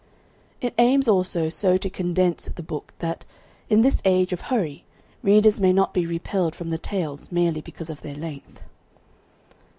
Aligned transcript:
It 0.61 0.73
aims 0.79 1.07
also 1.07 1.47
so 1.49 1.77
to 1.77 1.87
condense 1.87 2.45
the 2.45 2.63
book 2.63 2.95
that, 2.97 3.23
in 3.69 3.83
this 3.83 4.01
age 4.03 4.33
of 4.33 4.41
hurry, 4.41 4.83
readers 5.21 5.61
may 5.61 5.71
not 5.71 5.93
be 5.93 6.07
repelled 6.07 6.55
from 6.55 6.69
the 6.69 6.79
tales 6.79 7.31
merely 7.31 7.61
because 7.61 7.91
of 7.91 8.01
their 8.01 8.15
length. 8.15 8.63